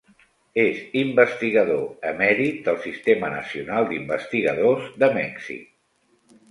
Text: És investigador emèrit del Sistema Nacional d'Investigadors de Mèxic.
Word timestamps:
És 0.61 0.79
investigador 1.01 2.09
emèrit 2.13 2.57
del 2.69 2.81
Sistema 2.89 3.31
Nacional 3.37 3.87
d'Investigadors 3.93 4.91
de 5.05 5.13
Mèxic. 5.21 5.67